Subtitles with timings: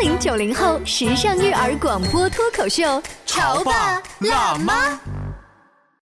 [0.00, 4.98] 零九零后时尚育儿广播脱口秀，潮爸辣妈。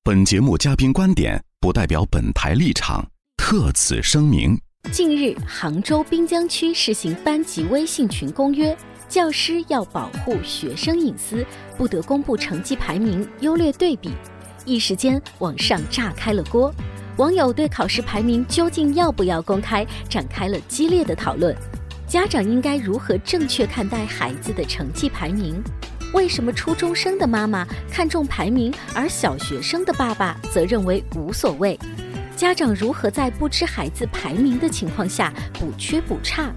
[0.04, 4.60] 本节目嘉宾观点不代表本台立场，特此声明。
[4.92, 8.76] 近日，杭州滨江区实行班级微信群公约，
[9.08, 11.44] 教师要保护学生隐私，
[11.78, 14.12] 不得公布成绩排名、优劣对比。
[14.66, 16.70] 一时间，网上炸开了锅，
[17.16, 21.56] 网友对考试排名究竟要不要公开展开了激烈的讨论。
[22.06, 25.60] 家长应该如何正确看待孩子的成绩排名？
[26.14, 31.76] 为什么初中生的妈妈看重排名，而小学生的爸爸则认为无所谓？
[32.36, 36.52] 家长如何在不知孩子排名的情况下补缺补差？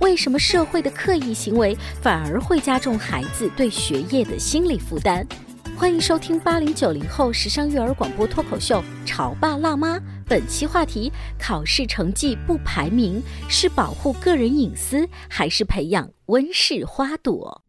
[0.00, 5.24] 为什么社会的刻意行为反而会加重孩子对学业的心理负担？
[5.78, 9.96] 欢迎收听八零九零后时尚育儿广播脱口秀《潮爸辣妈》。
[10.30, 17.60] 本期话题：考试成绩不排名是保护个人隐私，还是培养温室花朵？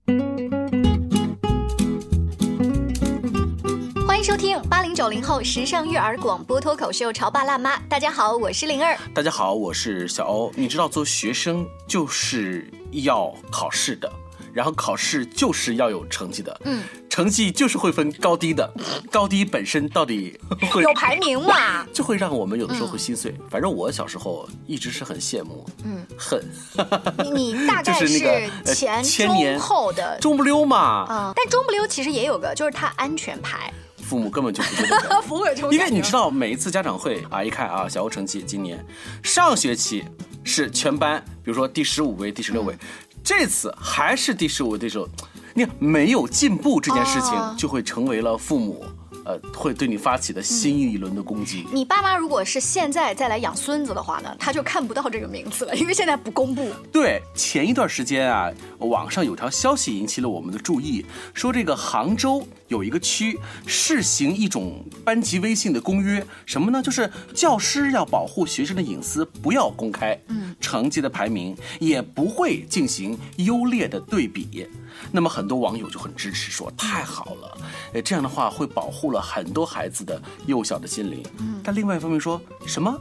[4.06, 7.78] 欢迎收听八零九零后时尚育儿广播脱口秀《潮爸辣妈》。
[7.90, 8.96] 大家好，我是灵儿。
[9.12, 10.52] 大家好，我是小欧。
[10.56, 14.08] 你知道，做学生就是要考试的。
[14.54, 18.72] 然后考试就是要有成绩的，嗯，成绩就是会分高低的，
[19.10, 20.38] 高低本身到底
[20.72, 21.86] 会有排名嘛？
[21.94, 23.34] 就会让我们有的时候会心碎。
[23.50, 26.44] 反正我小时候一直是很羡慕，嗯，恨。
[27.34, 28.20] 你大 概是
[28.74, 30.78] 前中后的中不溜嘛？
[31.08, 33.72] 啊，但中不溜其实也有个，就是它安全牌。
[34.04, 38.84] 父母根本就不觉得，父母因为你知道，每一次家长会啊，一看啊，小欧成绩今年
[39.24, 40.04] 上学期
[40.44, 42.76] 是全班，比如说第十五位、第十六位。
[43.24, 45.08] 这次还是第十五对手，
[45.54, 48.86] 你看没有进步这件事情，就会成为了父母。
[49.24, 51.68] 呃，会对你发起的新一轮的攻击。
[51.72, 56.72] 你爸妈如果是现在再来养孙子的话呢，他就看不到这个名字了，因为现在不公布。
[56.92, 58.50] 对，前一段时间啊，
[58.80, 61.06] 网上有条消息引起了我们的注意，
[61.36, 66.82] 说这个杭州有一个区试行一种班级微信的公约，什么呢？
[66.82, 70.18] 就是教师要保护学生的隐私，不要公开
[70.62, 74.66] 成绩的排名，也不会进行优劣的对比。
[75.12, 77.58] 那么很多网友就很支持，说太好了，
[77.94, 81.22] 哎，这样的话会保护了很多孩子的幼小的心灵。
[81.40, 82.98] 嗯，但另外一方面说什么，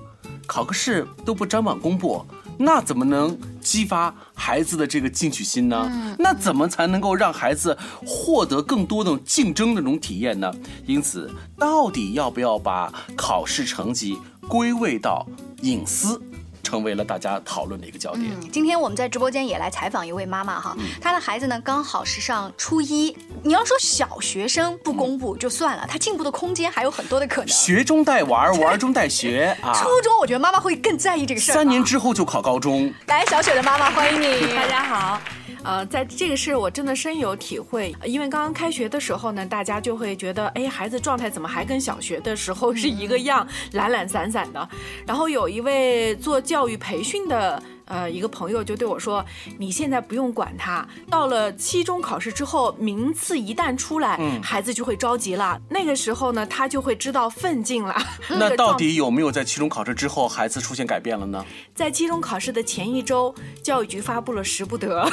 [0.48, 2.26] 考个试都不张榜公布，
[2.58, 6.16] 那怎么能激发孩子的这个进取心呢？
[6.18, 10.52] 那怎么才能够让孩子获得更多的竞争的那种体验呢？
[10.86, 15.26] 因此，到底要不要把考试成绩归位到
[15.62, 16.20] 隐私？
[16.62, 18.24] 成为了大家讨论的一个焦点。
[18.50, 23.16] 今天我们在直播间也来采访一位妈妈哈，她的孩子呢刚好是上初一。
[23.42, 27.48] 你要说小学生不公布就算了，他进步的空间还有很多的可能。
[27.48, 29.72] 学中带玩，玩中带学 啊。
[29.72, 31.54] 初中我觉得妈妈会更在意这个事儿。
[31.54, 32.92] 三年之后就考高中。
[33.06, 35.20] 来，小雪的妈妈欢迎你，大家好。
[35.62, 44.68] 呃，在这个事我真的深有体会，因为刚刚开学的时候呢，大家就会觉得，哎，孩子状态怎么还跟小学的时候是一个样，懒懒散散的。
[45.06, 47.62] 然后有一位做教育培训的。
[47.90, 49.24] 呃，一个朋友就对我说
[49.58, 55.60] ：“你现在不用管他，到了期中考试之后，名次一旦出来，孩子就会着急了。
[55.68, 58.00] 那个时候呢，他就会知道奋进了。
[58.38, 61.44] 那到底有没有在期中考试之后，孩子出现改变了呢？
[61.74, 65.10] 在期中考试的前一周，教育局发布了十不得，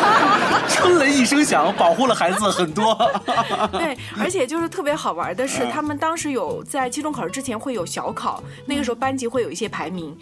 [0.70, 2.96] 春雷一声响，保护了孩子很多。
[3.72, 10.16] 对，而且就是特别好玩的是，他们当时有在期中考试之前会有小考，那个时候班级会有一些排名。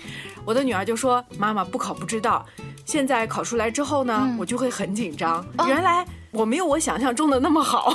[0.44, 1.83] 我的女儿就说：妈妈不。
[1.84, 2.46] 考不知道，
[2.86, 5.44] 现在考出来之后呢，我就会很紧张。
[5.66, 7.92] 原来我没有我想象中的那么好。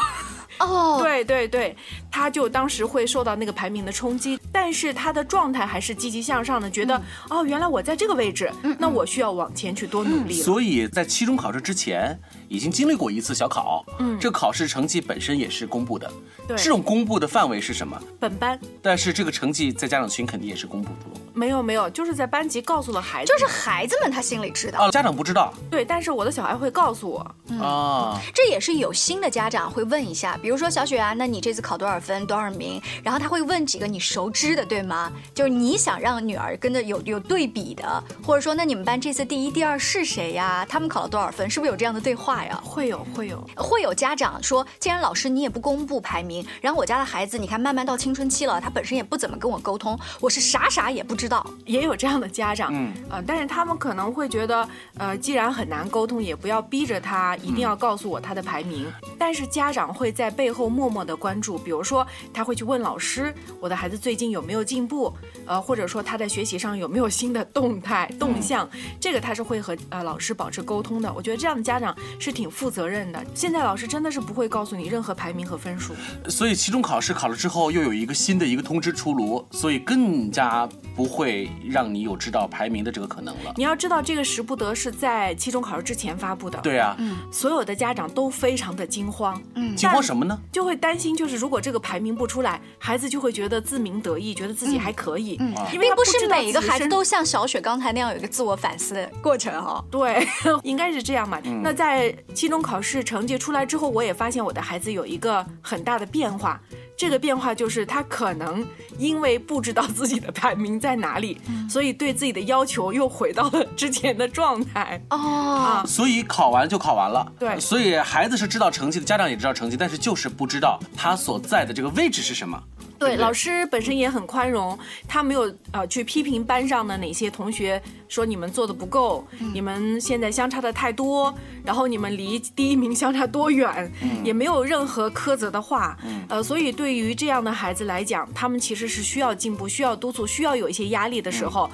[0.59, 1.75] 哦， 对对对，
[2.11, 10.39] 他就当时会受到那个排名的冲击，但是他的状态还是积极向上的，觉得哦，原来我在这个位置，那我需要往前去多努力。
[10.39, 16.11] 所以在期中考试之前，已经经历过一次小考，嗯，这考试成绩本身也是公布的。
[16.47, 18.01] 对，这种公布的范围是什么？
[18.19, 18.59] 本班。
[18.81, 21.19] 但是这个成绩在家长群肯定也是公布的。
[21.33, 25.53] 没有没有，就是在班级告诉了孩子，就是孩子们他心里知道，哦，家长不知道。
[25.69, 27.19] 对，但是我的小孩会告诉我。
[27.61, 32.81] 啊，这也是有新的家长会问一下，比如说小雪啊，那你这次考多少分，多少名？
[33.03, 35.11] 然后他会问几个你熟知的，对吗？
[35.33, 40.65] 就是你想让女儿跟着有有对比的，或者说那你们班这次第一、第二是谁呀？
[40.67, 41.47] 他们考了多少分？
[41.49, 42.61] 是不是有这样的对话呀？
[42.61, 52.09] 会有会有会有家长说，既然老师你也不公布排名，然后我家的孩子你看慢慢到青春期了，他本身也不怎么跟我沟通，我是啥啥也不知道，也有这样。
[52.09, 58.91] 这样的家长，嗯，呃，但是他们可能会觉得，呃，既然很难沟通，也不要逼着他一定要告诉我他的排名。
[59.15, 62.03] 但是家长会在背后默默的关注，比如说
[62.33, 65.15] 他会去问老师，我的孩子最近有没有进步，
[65.45, 68.67] 呃，或者说他在学习上有没有新的动态动向，
[68.99, 71.13] 这个他是会和呃老师保持沟通的。
[71.13, 73.23] 我觉得这样的家长是挺负责任的。
[73.33, 75.93] 现在老师真的是不会告诉你任何排名和分数。
[76.27, 83.53] 所以期中考试考了之后，又有一个新的一个通知出炉，所以更加不会让你有知道排名的这个可能了。
[83.57, 86.59] 你要知道，这个时不得是在期中考试之前发布的。
[86.59, 86.95] 对啊，
[87.31, 90.39] 所有的家长都非常的惊慌，嗯，惊慌什么呢？
[90.51, 100.27] 就会担心，就是如果这个排名不出来，孩子就会觉得自鸣得意，觉得自己还可以，嗯，因为并不是每个孩子都像小雪刚才那样有一个自我反思的过程哈、对，
[100.63, 101.39] 应该是这样嘛。
[101.63, 106.59] 那在期中考试成绩出来之后，我也发现我的孩子有一个很大的变化。
[106.97, 108.65] 这个变化就是他可能
[108.97, 111.39] 因为不知道自己的排名在哪里，
[111.69, 115.01] 所以对自己的要求又回到了之前的状态。
[115.09, 117.31] 哦，所以考完就考完了。
[117.39, 122.61] 对所以孩子是知道成绩的，家长也知道成绩，但是就是不知道他所在的这个位置是什么。
[122.99, 133.91] 对，对对老师本身也很宽容，他没有呃去批评班上的哪些同学，说你们做的不够，你们现在相差的太多，然后你们离第一名相差多远，
[134.23, 135.97] 也没有任何苛责的话。
[136.27, 141.69] 呃，所以对于这样的孩子来讲，他们其实是需要进步、需要督促、需要有一些压力的时候，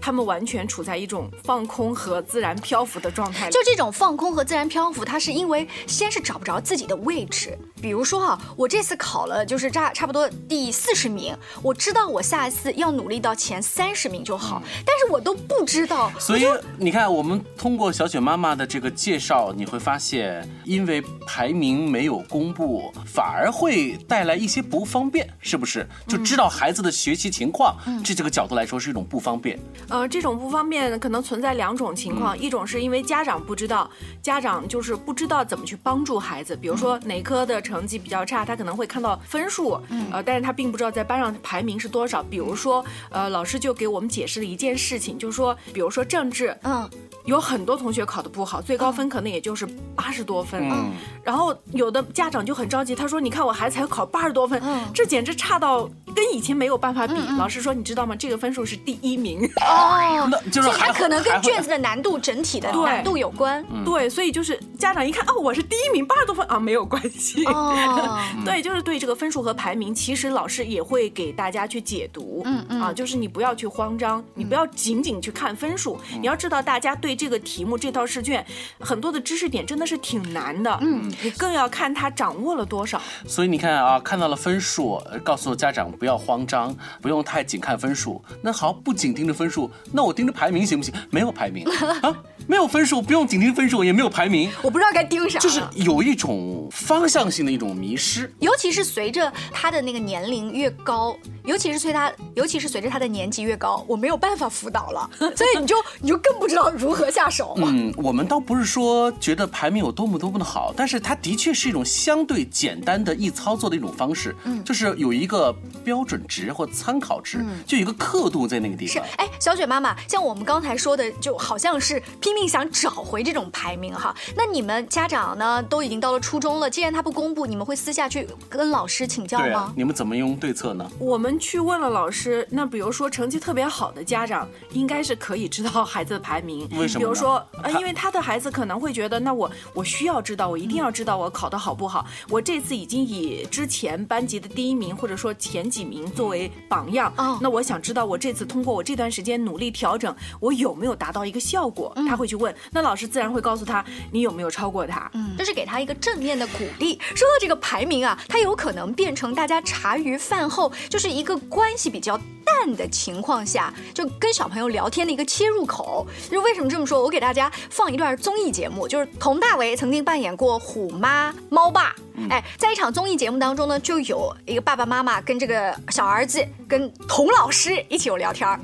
[0.00, 3.50] 他们完全处在一种放空和自然漂浮的状态。
[3.50, 7.58] 就这种放空和自然漂浮，他是因为先是找不着自己的位置。
[7.80, 16.12] 比如说啊，我这次考了就是差差不多第四十名，我知道我下一次要努力到前三十名就好，但是我都不知道。
[16.18, 16.44] 所以
[16.78, 25.88] 你看，我们通过小雪妈妈的这个介绍，你会发现，因为排名没有公布，反而会带来一些不方便，是不是？
[26.06, 29.58] 就知道孩子的学习情况，这这个角度来说是一种不方便。
[29.88, 33.88] 呃，这种不方便可能存在两种情况，一种是因为家长不知道，
[34.22, 39.80] 家长就是不知道怎么去帮助孩子，比如说哪科的成绩比较差，他可能会看到分数，
[40.10, 42.22] 呃，但是他并不知道在班上排名是多少。
[42.24, 46.90] 比如说，呃，老师就给我们解释了一件事情，就是说，比如说政治，嗯，
[47.24, 49.64] 有很多同学考得不好，最高分可能也就是
[49.94, 50.68] 八十多分。
[50.68, 50.90] 嗯。
[51.22, 54.84] 然后有的家长就很着急，他说：“你看我孩子才考八十多分，嗯。
[54.92, 57.14] 这简直差到跟以前没有办法比。
[57.38, 58.14] 老师说：“你知道吗？
[58.16, 59.44] 这个分数是第一名。
[59.66, 63.64] 哦， 那就是它还可能跟卷子的难度整体的难度有关。
[63.84, 67.44] 对，所以就是家长一看，哦，我是第一名，八十多分啊，没有关系。
[67.46, 78.44] 哦， 对，就是对这个分数和排名，其实老师也会给大家去解读，嗯嗯啊，就是你不要去慌张，你不要仅仅去看分数，你要知道大家对这个题目这套试卷
[78.78, 83.00] 很多的知识点真的是挺难的，嗯，你更要看他掌握了多少。
[83.26, 88.20] 所以你看啊，看到了分数，呃告诉家长不要慌张，不用太紧看分数。
[88.42, 90.92] 那好，不紧盯着分数，那我盯着排名行不行？
[91.10, 91.64] 没有排名
[92.02, 92.16] 啊，
[92.50, 98.28] 没有分数，不用紧盯分数，也没有排名，我不知道该盯啥，就是有一种方向性的一种迷失。
[98.40, 107.54] 尤其是随着他的那个年龄越高，尤其是随他，尤其是随着他的年纪越高，我没有办法辅导了， 所以你就你就更不知道如何下手。
[107.58, 115.54] 嗯，我们倒不是说觉得排名有多么多么的好，但是它的确是一种相对简单的易操作的一种方式，嗯，就是有一个
[115.84, 124.14] 标准值或参考值，就有一个刻度在那个地方。，是哎，小雪妈妈，像我们刚才说的，就好像是拼命想找回这种排名哈。
[124.36, 129.72] 那你们家长呢，都已经到了初中了，既然他不公布，你们会私下去跟老师请教吗，？
[129.76, 130.88] 你们怎么用对策呢？
[130.98, 136.68] 我们去问了老师，那比如说成绩特别好的家长，应该是可以知道孩子的排名。
[136.78, 142.06] 为什么比如说，呃，因为他的孩子可能会觉得，那我我需要知道，我一定要知道我考得好不好。
[142.28, 151.92] 我这次已经以之前班级的第一名或者说前几名作为榜样，哦那我想知道我这次通过我这段时间努力调整，我有没有达到一个效果？
[152.08, 155.10] 他会去问，那老师自然会告诉他你有没有超过他。
[155.14, 157.00] 嗯，这是给他一个正面的鼓励。
[157.16, 166.06] 说到这个排名啊，它有可能变成大家茶余饭后就是一个关系比较淡的情况下，就跟小朋友聊天的一个切入口。
[166.24, 167.02] 就是为什么这么说？
[167.02, 171.94] 我给大家放一段综艺节目，就是佟大为曾经扮演过虎妈猫爸。
[172.28, 178.60] 哎，在一场综艺节目当中呢，就有一个爸爸妈妈跟这个小儿子跟佟老师一起有聊天儿。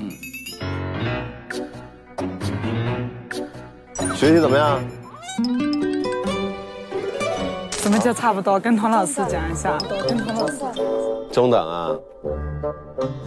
[4.17, 4.81] 学习怎么样？
[7.69, 8.59] 怎么就差不多？
[8.59, 9.77] 跟童老师讲一下。
[11.31, 11.95] 中等啊。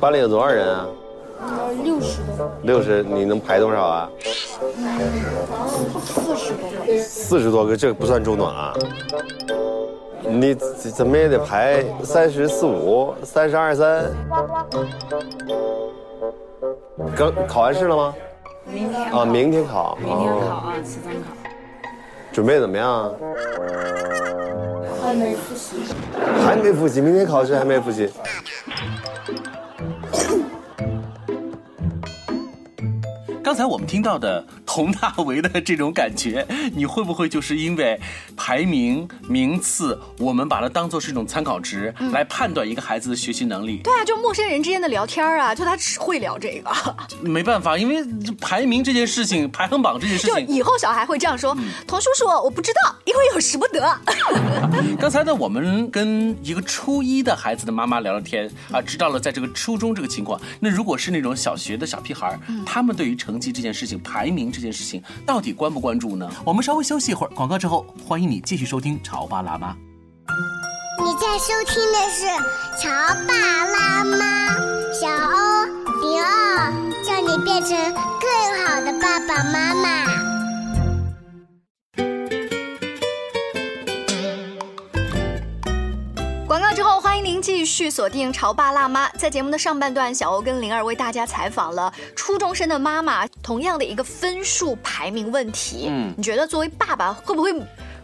[0.01, 0.89] 班里有多少人啊？
[1.85, 4.11] 六十多，六十，你能排多少啊？
[6.01, 6.99] 四十多个。
[6.99, 8.75] 四十多个，这不算中等啊。
[10.25, 14.11] 你怎怎么也得排三十四五、三十二三。
[17.17, 18.13] 刚考完试了吗？
[18.65, 19.97] 明天啊，明天考。
[19.97, 20.63] 明天考哦。
[20.67, 21.37] 啊，期中考。
[22.33, 23.11] 准备怎么样啊？
[25.03, 25.77] 还还没复习。
[26.45, 28.09] 还没复习，明天考试还没复习。
[33.43, 36.47] 刚才我们听到的佟大为的这种感觉，
[36.77, 38.01] 你会不会就是因为
[38.37, 43.79] 排名、名次，我们把它当做是一种参考值、来判断一个孩子的学习能力？
[43.79, 46.71] 对啊，就陌生人之间的聊天啊，就他只会聊这个，
[47.21, 48.05] 没办法，因为
[48.41, 51.53] 排名这件事情、排行榜这件事情，就以后小孩会这样说
[51.89, 53.99] ：“童叔叔，我不知道，因为有使不得。
[55.01, 60.41] 刚才呢，我们跟一个初一的孩子的妈妈聊聊天啊，知道了在这个初中这个情况。
[60.61, 66.31] 那如果是那种小学的小屁孩儿，他们对于成绩这件事情、排名这这件事情，到底关不关注呢？
[66.45, 69.73] 我们稍微休息一会儿，广告之后，欢迎你继续收听《潮爸辣妈》。
[71.03, 72.27] 你在收听的是
[72.79, 72.91] 《潮
[73.27, 74.17] 爸辣妈》，
[75.01, 75.65] 小欧
[76.03, 76.29] 迪奥，
[77.03, 80.30] 叫你变成更好的爸爸妈妈。”
[86.81, 89.07] 之后，欢迎您继续锁定《潮爸辣妈》。
[89.19, 95.89] 在节目的上半段，小欧跟灵儿为大家采访了初中生的妈妈，同样的一个分数排名问题。
[95.91, 97.53] 嗯你觉得作为爸爸会不会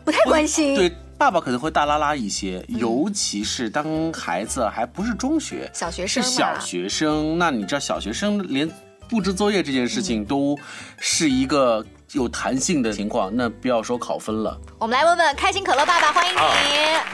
[0.05, 0.75] 不太关心？
[0.75, 7.39] 对，爸爸可能会大拉拉一些，尤其是当孩子还不是中学，小学生是小学生。
[7.39, 8.71] 那你知道小学生连
[9.09, 10.55] 布置作业这件事情都
[10.99, 14.59] 是一个有弹性的情况，那不要说考分了。
[14.79, 16.39] 我们来问问开心可乐爸爸，欢迎你。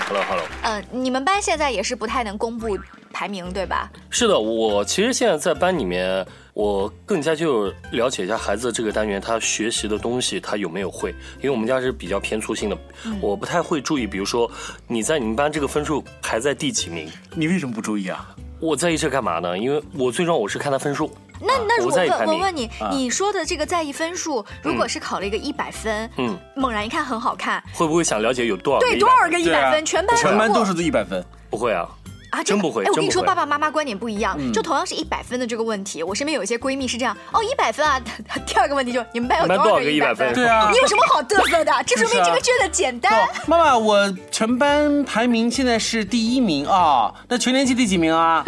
[0.06, 2.78] Hello Hello，嗯、你们班现在也是不太能公布
[3.12, 3.90] 排名，对吧？
[4.10, 12.76] 是的，我其实现在在班里面，我更加就了解一下孩子这个单元他学习的东西他有没有会，因为我们家是比较偏粗心的，
[13.20, 14.50] 我不太会注意，比如说
[14.86, 18.34] 你在你们班这个分数排在第几名，你为什么不注意啊？
[18.60, 19.58] 我在意这干嘛呢？
[19.58, 21.10] 因为我最重要我是看他分数。
[21.40, 22.90] 那那如我果问我问你，啊。
[22.92, 31.24] 你说的这个在意分数，如果是考了一个一百分，嗯，猛然一看很好看，会不会想了解有多少对，多少个一百分，全班全班都是一百分。
[31.50, 31.88] 不会啊，
[32.32, 34.36] 啊，真不会哎，我跟你说，爸爸妈妈观点不一样。
[34.52, 38.00] 就同样是一百分的这个问题，我身边有一些闺蜜是这样，哦，一百分啊。
[38.46, 41.72] 第二个问题就是你们班有多少个一百100分对啊你有什么好嘚瑟的？
[41.86, 43.28] 这说明这个卷子简单。
[43.46, 48.42] 妈妈，我全班排名现在是第一名啊， 那全年级第几名啊？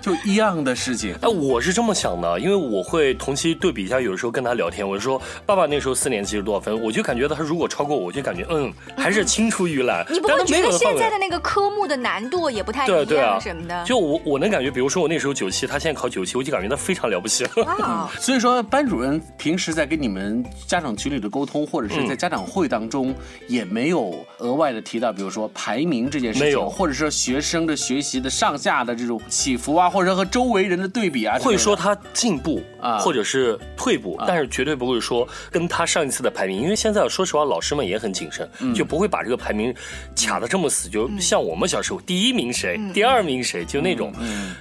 [0.00, 1.14] 就一样的事情。
[1.20, 10.06] 哎，我是这么想的，因为我会同期对比一下，有的时候跟他聊天，我就说爸爸那时候四年级是多少分，我就感觉到他如果超过我，我就感觉嗯还是青出于蓝。
[10.08, 13.38] 你不会觉得现在的那个科目的难度也不太一对啊对啊。
[13.40, 13.84] 什么的？
[13.84, 17.44] 就我我能感觉，比如说我那时候九七，他现在考九七，我就感觉他非常了不起。
[17.56, 23.14] 哇， 所以说，班主任平时在跟你们家长群里的沟通，或者是在家长会当中，
[23.48, 26.68] 也没有额外的提到，比如说排名这件事情，没有。
[26.68, 32.98] 或者说学生的学习的上下的这种起伏啊，或者和周围人的对比啊，会说他进步啊。
[32.98, 38.74] 或者是退步，但是绝对不会说跟他上一次的排名，因为现在说实话，老师们也很谨慎，嗯。
[38.74, 39.74] 就不会把这个排名
[40.16, 40.88] 卡的这么死。
[40.88, 42.92] 就像我们小时候，第一名谁，嗯。
[42.92, 44.12] 第二名谁，就那种。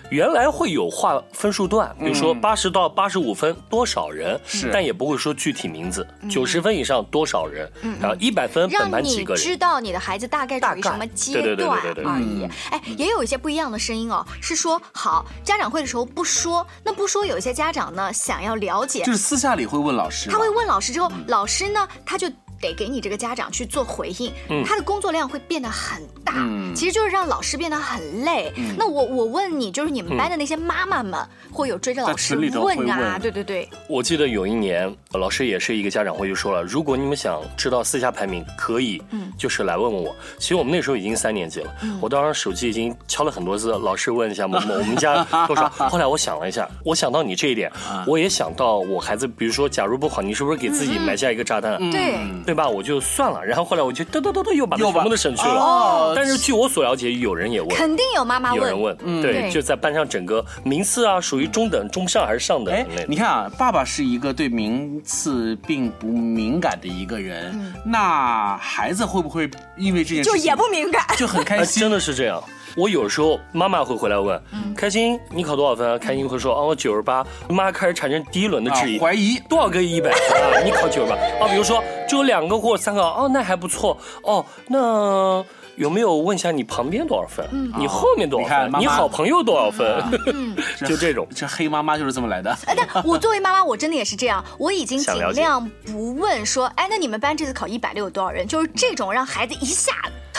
[0.10, 4.40] 原来会有划分数段，比如说八十到八十五分多少人，
[4.72, 6.06] 但也不会说具体名字。
[6.30, 9.44] 九十分以上多少人，然后一百分本让你班几个人。
[9.44, 12.48] 知道你的孩子大概处于什么阶对对对段对对对而已。
[12.70, 22.30] 哎，也有一些不一样的声音哦，是说好家长会的时候不说，那不说有一些家长呢想要了解就，是私下里会问老师，他会问老师之后，嗯老师呢他就。
[22.68, 24.64] 得给你这个家长去做回应，嗯。
[24.64, 26.74] 他的工作量会变得很大，嗯。
[26.74, 28.52] 其实就是让老师变得很累。
[28.78, 31.20] 那我我问你，就是你们班的那些妈妈们，
[31.52, 32.90] 会有追着老师问。
[32.90, 33.14] 啊？
[33.14, 39.02] 问对对对，我记得有一年，呃老师也是一个家长会就说了，如果你们想知道私下排名，可以，
[39.38, 40.16] 就是来问问我。
[40.38, 45.70] 其实我们那时候已经三年级了，我当时手机已经敲了很多次，老师问一下某某 我们家多少。
[45.70, 47.72] 后来我想了一下，我想到你这一点，
[48.06, 51.78] 我也想到我孩子，比如说，假如不好，你是不是给自己埋下一个炸弹？
[51.92, 52.68] 对，对吧？
[52.68, 55.56] 我就算了，然后后来我就嘚嘚嘚嘚又把它又把全部都省去了。
[55.56, 58.82] 哦但是据我所了解，有人也问，肯定有妈妈问有人。
[58.82, 71.82] 问，对对，就在班上整个名次啊，属于中等、中上还是上等哎那，你看啊，爸爸是一个对名次并不敏感的一个人，嗯那孩子会不会因为这件事情就也不敏感，就很开哎，心？
[71.84, 72.42] 真的是这样。
[72.76, 75.98] 我有时候妈妈会回来问，嗯开心你考多少分啊？
[75.98, 77.26] 开心会说，哦，我九十八。
[77.50, 80.60] 妈开始产生第一轮的质疑，啊怀疑多少个一百分啊？
[80.64, 81.48] 你考九十八啊？
[81.50, 83.98] 比如说只有两个或三个，哦，那还不错。
[84.24, 85.44] 哦，那
[85.76, 87.48] 有没有问一下你旁边多少分？
[87.78, 88.68] 你后面多少分？
[88.68, 90.04] 你妈妈你好朋友多少分？
[90.34, 91.28] 嗯 就这种。
[91.36, 92.52] 这黑妈妈就是这么来的。
[92.66, 98.48] 哎，但我作为妈妈，我真的也是这样，我已经尽量不问说，哎，那你们班这次考一百六有多少人？
[98.48, 99.92] 就是这种让孩子一下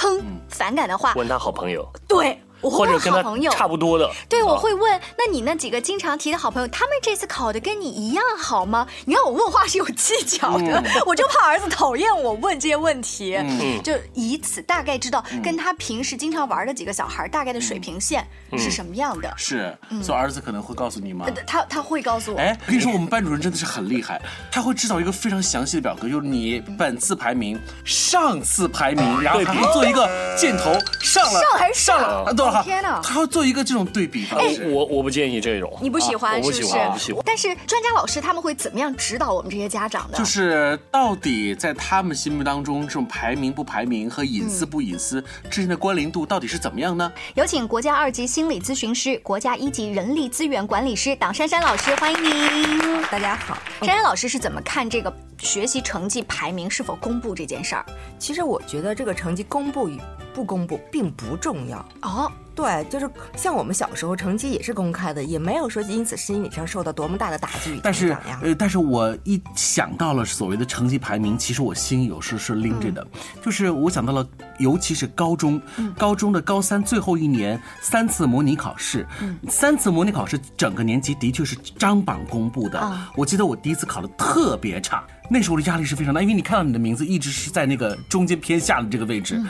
[0.04, 3.52] 腾反感的话，问他好朋友，对我会或者跟他问好朋友。
[3.52, 4.10] 差不多的。
[4.28, 4.58] 对，我啊。
[4.58, 8.86] 会问，那你那几个经常提的好朋友，他们这次考的跟你一样好吗？
[9.04, 13.82] 你看我问话是有技巧的， 我就怕儿子讨厌我问这些问题，嗯。
[13.82, 18.58] 就以此大概知道跟他平时经常玩的几个小孩大概的水平线嗯。
[18.58, 19.32] 是什么样的。
[19.36, 21.26] 是，所以儿子可能会告诉你吗？
[21.26, 21.32] 呃？
[21.46, 24.20] 他他会告诉我，哎，我跟你说，我们班主任真的是很厉害，
[24.50, 34.70] 他会制造一个非常详细的表格，就是你本次排名、上次排名，然后做一个箭头上了，上还是上了，上啊对了哈，天哪他要做一个这种对比方式。
[34.70, 36.72] 我我不建议这种，你不喜欢啊我不是不是？
[36.72, 37.22] 喜欢，我不喜欢。
[37.26, 40.16] 但是专家老师他们会怎么样指导我们这些家长呢？
[40.16, 47.12] 就是到底在他们心目当中，这种排名不排名和隐私不隐私之间的关联度到底是怎么样呢？
[47.34, 53.02] 有请国家二级心理咨询师、国家一级人力资源管理师党珊珊老师，欢迎您。
[53.10, 57.84] 大家好，珊珊老师是怎么看这个学习成绩排名是否公布这件事儿？
[58.18, 59.98] 其实我觉得这个成绩公布与
[60.32, 61.78] 不公布并不重要。
[62.02, 68.16] 哦，对，就是像我们小时候成绩也是公开的，也没有说因此心理上受到多么大的打击但是。
[68.42, 73.06] 呃，但是我一想到了所谓的成绩排名，其实我心有时是拎着的，
[73.42, 74.26] 就是我想到了，
[74.58, 75.60] 尤其是高中，
[75.98, 79.06] 高中的高三最后一年三次模拟考试，
[79.48, 82.78] 三次模拟考试整个年级的确是张榜公布的。
[82.78, 89.42] 啊我记得我第一次考的特别差，那时候的压力是非常大，因为你看到你的名字一直是在那个中间偏下的这个位置。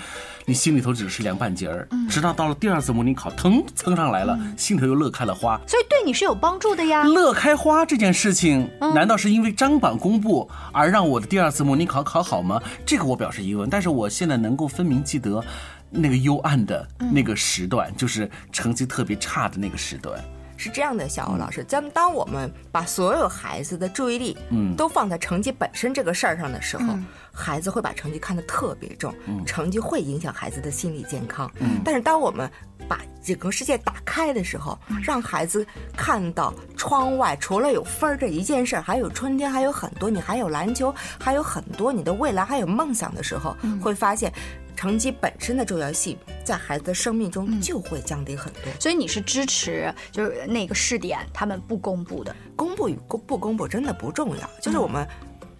[0.46, 5.58] 你心里头只是凉半截儿，直到到了第二次模拟考，腾蹭上来了，心头又乐开了花。
[5.66, 7.04] 所以对你是有帮助的呀。
[7.04, 12.62] 乐开花这件事情，难道是因为张榜公布而让我的第二次模拟考考好吗？
[12.84, 13.70] 这个我表示疑问。
[13.70, 15.42] 但是我现在能够分明记得，
[15.90, 20.22] 那个幽暗的那个时段，就是成绩特别差的那个时段。
[20.56, 26.98] 是这样的，小欧老师，咱们当我们把所有孩子的注意力，嗯都放在成绩本身这个事儿上的时候，
[27.32, 31.50] 孩子会把成绩看得特别重，成绩会影响孩子的心理健康。
[31.84, 32.50] 但是当我们
[32.88, 44.32] 把整个世界打开的时候，让孩子看到窗外除了有分儿这一件事儿，还有春天，还有很多，你还有篮球，还有很多你的未来，还有梦想的时候，会发现。
[44.76, 48.64] 成绩本身的重要性，在孩子的生命中就会降低很多。
[48.80, 52.34] 所以你是支持就是那个试点他们不公布的？
[52.56, 55.06] 公布与公不公布真的不重要，就是我们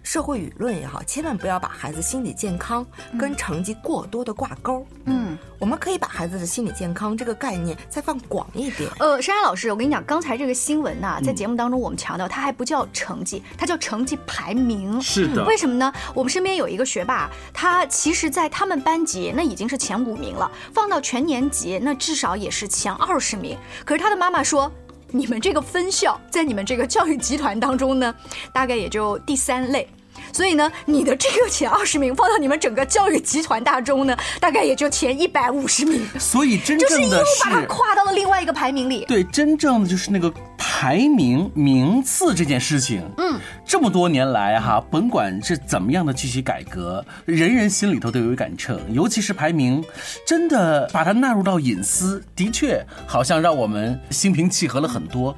[0.05, 2.85] 社会舆论也好，千万不要把孩子心理健康
[3.19, 4.85] 跟成绩过多的挂钩。
[5.05, 8.87] 嗯，我们可以把孩子的心理健康这个概念再放广一点。
[8.99, 15.01] 呃，珊珊老师，我跟你讲，刚才这个新闻呐、在节目当中我们强调，它还不叫成绩，它叫成绩排名。
[15.01, 15.91] 是的为什么呢？
[16.13, 23.57] 我们身边有一个学霸，他其实，在他们班级那已经是前五名了，放到全年级那至少也是前二十名。
[23.83, 24.71] 可是他的妈妈说。
[25.11, 28.13] 你们这个分校在你们这个教育集团当中呢，
[28.51, 29.87] 大概也就第三类。
[30.35, 37.61] 所以呢，你的这个前二十名放到你们整个教育集团大中呢，大概也就前一百五十名，所以真就是又正的把它。
[37.67, 39.05] 跨到了另外一个排名里。
[39.05, 49.83] 对，真正的就是那个排名名次这件事情，嗯，这么多年来哈，甭管是怎么样的具体改革，人人心里头都有一杆秤，尤其是排名，
[50.25, 55.35] 真的把它纳入到隐私，的确好像让我们心平气和了很多。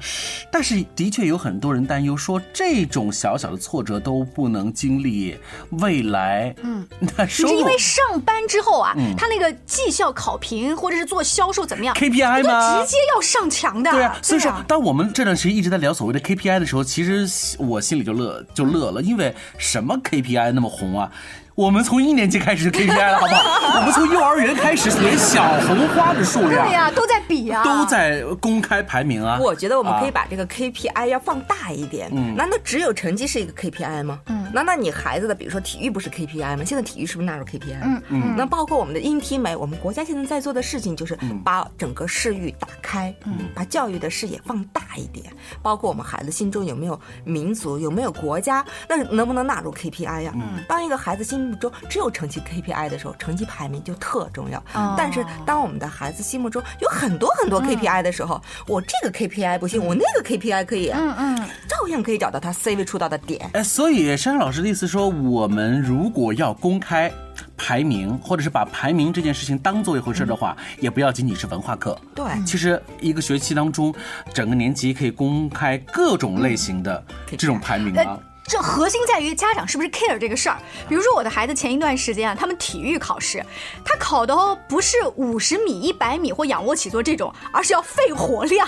[0.50, 5.36] 但是的确有很多人担忧说，这种小小的挫折都不能经历，
[5.80, 9.14] 未来，嗯，那是因为上班之后啊，嗯。
[9.16, 12.80] 他那个绩效考评或者是做销售怎么样 KPI 那吗？
[12.80, 13.90] 直接要上墙的。
[13.90, 17.26] 对啊，所以说啊，当我们这段时间一直在聊所谓的 KPI 的时候，其实
[17.58, 21.10] 我心里就乐就乐了，因为什么 KPI 那么红啊？
[21.58, 23.42] 我们从一年级开始就 KPI 了，好不好？
[23.80, 29.36] 我们从幼儿园开始写小红花的数量对呀、都在比啊，都在公开排名啊。
[29.40, 32.08] 我觉得我们可以啊把这个 KPI 要放大一点。
[32.12, 34.20] 嗯难道只有成绩是一个 KPI 吗？
[34.26, 36.62] 嗯难道你孩子的，比如说体育不是 KPI 吗？
[36.64, 37.76] 现在体育是不是纳入 KPI？
[37.82, 45.26] 嗯嗯那包括我们的音体美，我们国家现在在做的事情就是把整个视域打开，嗯把教育的视野放大一点。
[45.60, 54.58] 包括我们孩子心中有没有民族，有没有国家，那能不能纳入 KPI 呀、嗯当一个孩子心目中只有成绩 KPI 的时候，成绩排名就特重要。
[54.74, 61.36] 哦但是当我们的孩子心目中有很多很多 KPI 的时候，我这个 KPI 不行，我那个 KPI 可以，嗯嗯，
[61.68, 63.48] 照样可以找到他 C 位出道的点。
[63.54, 67.10] 哎，所以珊珊老师的意思说，我们如果要公开
[67.56, 71.98] 排名，或者是把排名这件事情当做一回事的话，也不要仅仅是文化课。
[72.14, 73.94] 对其实一个学期当中，
[74.34, 77.02] 整个年级可以公开各种类型的
[77.36, 78.27] 这种排名啊呃。
[78.48, 80.56] 这核心在于家长是不是 care 这个事儿。
[80.88, 83.44] 比如说我的孩子前一段时间啊，他们体育考试，
[83.84, 88.66] 他考的哦不是五十米、一百米或仰卧起坐这种，而是要肺活量。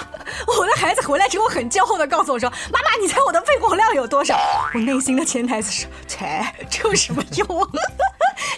[0.59, 4.39] 我的孩子回来之后很骄傲的告诉我说：“妈妈，你猜我的肺活量有多少？”
[4.75, 7.47] 我内心的潜台词是：切，这有什么用？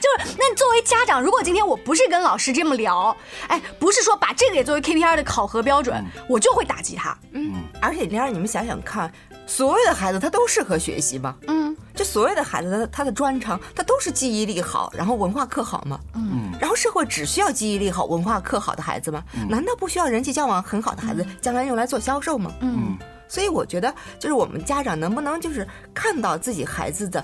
[0.00, 3.16] 就是那作为家长，如果今天我不是跟老师这么聊，
[3.48, 7.16] 哎，不是说把这个也作为 KPI 的考核标准，我就会打击他。
[7.32, 9.12] 嗯，而且玲儿，你们想想看，
[9.54, 11.36] 所有的孩子他都适合学习吗？
[11.46, 16.00] 嗯，就所有的孩子他他的专长，他都是记忆力好，然后文化课好吗？
[16.14, 19.22] 嗯，然后社会只需要记忆力好、文化课好的孩子吗？
[19.50, 22.50] 难道不需要人际交往很好的孩子，将来用来做销售吗？
[22.60, 22.96] 嗯，
[23.28, 27.22] 所以我觉得，就是我们家长能不能就是看到自己孩子的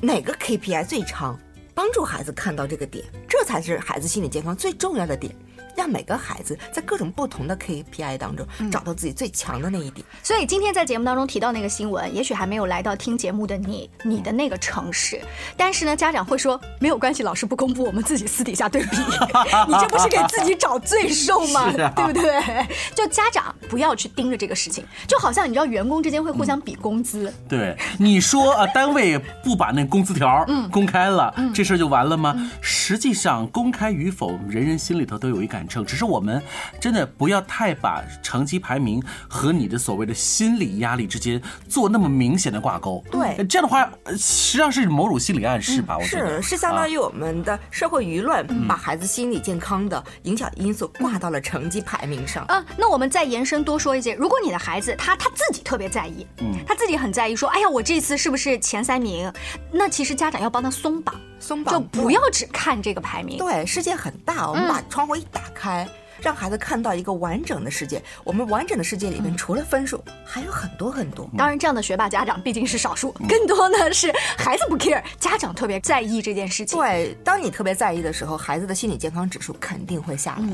[0.00, 1.36] 哪个 KPI 最长，
[1.74, 5.34] 帮助孩子看到这个点，这才是孩子心理健康最重要的点。
[5.76, 10.06] 让每个孩子在各种不同的 KPI 当中找到自己最强的那一点。
[10.22, 15.20] 所以今天在节目当中提到那个新闻，也许还没有来到听节目的你，你的那个城市。
[15.56, 18.96] 但是呢，家长会说没有关系，老师不公布，我们自己私底下对比。
[19.68, 21.72] 你这不是给自己找罪受吗？
[21.72, 22.66] 对不对？
[22.94, 27.32] 就家长不要去盯着这个事情，就好像你知道员工之间会互相比工资。
[27.48, 32.34] 对，你说啊，单位不把那工资条公开了，这事儿就完了吗？
[32.60, 35.84] 实际上，公开与否，人人心里头都有一感。
[35.84, 36.42] 只是我们
[36.80, 43.04] 真的不要太把成绩排名和你的所谓的心理压力之间做那么明显的挂钩。
[43.10, 45.98] 对，这样的话实际上是某种心理暗示吧？
[45.98, 52.44] 我是是相当于我们的社会舆论把孩子心理健康的影响因素挂到了成绩排名上。
[52.48, 59.32] 嗯，那我们再延伸多说一些，如果你的孩子他他自己特别在意，嗯，他自己很在意，说哎呀我这次是不是前三名？
[59.72, 61.14] 那其实家长要帮他松绑。
[61.44, 63.36] 松绑就不要只看这个排名。
[63.36, 65.86] 对，世界很大，我们把窗户一打开，
[66.22, 68.02] 让孩子看到一个完整的世界。
[68.24, 71.28] 我们完整的世界里面，除了分数，还有很多很多。
[71.36, 76.78] 当然，这样的学霸家长毕竟是少数，更多呢是孩子不 care，家长特别在意这件事情。
[76.78, 80.48] 对，当你特别在意的时候，孩子的心理健康指数肯定会下来。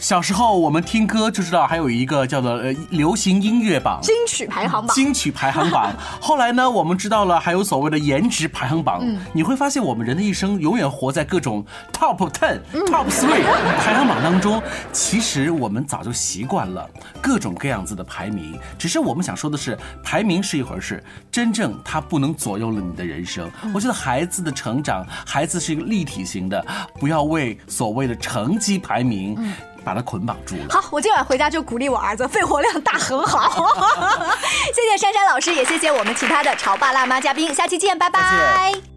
[0.00, 5.92] 小时候我们听歌就知道，还有一个叫做呃流行音乐榜、金曲排行榜、金曲排行榜。
[6.18, 9.04] 后来呢，我们知道了还有所谓的颜值排行榜。
[9.34, 13.44] 你会发现，我们人的一生永远活在各种 top ten、top three
[13.78, 14.62] 排行榜当中。
[14.90, 16.88] 其实我们早就习惯了
[17.20, 23.50] 各种各样子的排名，只是我们想说的是，排名是一回事，真正它不能左右了你的人生。
[23.74, 26.64] 我觉得孩子的成长，孩子是一个立体型的，
[26.98, 29.36] 不要为所谓的成绩排名。
[29.84, 30.66] 把他捆绑住了。
[30.70, 33.66] 好，我今晚回家就鼓励我儿子，肺活量大很好。
[34.74, 38.89] 谢谢珊珊老师，也谢谢我们其他的潮爸辣妈嘉宾，下期见，拜拜。